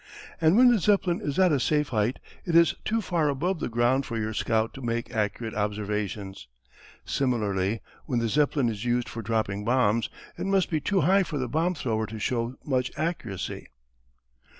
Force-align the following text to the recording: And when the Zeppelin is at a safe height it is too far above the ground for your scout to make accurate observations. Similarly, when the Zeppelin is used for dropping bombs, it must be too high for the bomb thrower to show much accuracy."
And 0.41 0.57
when 0.57 0.71
the 0.71 0.79
Zeppelin 0.79 1.21
is 1.21 1.37
at 1.37 1.51
a 1.51 1.59
safe 1.59 1.89
height 1.89 2.17
it 2.43 2.55
is 2.55 2.73
too 2.83 3.01
far 3.01 3.29
above 3.29 3.59
the 3.59 3.69
ground 3.69 4.03
for 4.03 4.17
your 4.17 4.33
scout 4.33 4.73
to 4.73 4.81
make 4.81 5.11
accurate 5.13 5.53
observations. 5.53 6.47
Similarly, 7.05 7.81
when 8.07 8.17
the 8.17 8.27
Zeppelin 8.27 8.67
is 8.67 8.83
used 8.83 9.07
for 9.07 9.21
dropping 9.21 9.63
bombs, 9.63 10.09
it 10.39 10.47
must 10.47 10.71
be 10.71 10.81
too 10.81 11.01
high 11.01 11.21
for 11.21 11.37
the 11.37 11.47
bomb 11.47 11.75
thrower 11.75 12.07
to 12.07 12.17
show 12.17 12.55
much 12.65 12.91
accuracy." 12.97 13.67